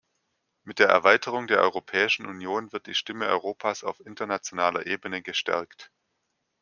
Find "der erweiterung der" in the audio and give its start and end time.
0.79-1.59